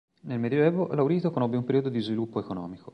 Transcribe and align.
Nel 0.21 0.39
Medioevo 0.39 0.87
Laurito 0.95 1.29
conobbe 1.29 1.57
un 1.57 1.63
periodo 1.63 1.89
di 1.89 1.99
sviluppo 1.99 2.39
economico. 2.39 2.89